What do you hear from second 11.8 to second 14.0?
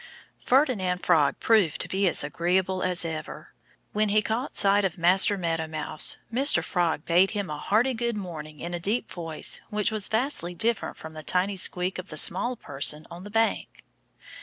of the small person on the bank.